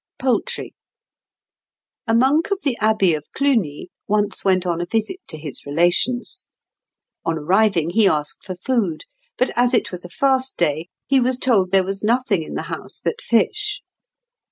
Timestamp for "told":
11.37-11.69